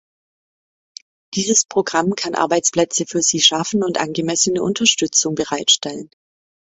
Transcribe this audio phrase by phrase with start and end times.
[1.35, 6.09] Dieses Programm kann Arbeitsplätze für sie schaffen und angemessene Unterstützung bereitstellen.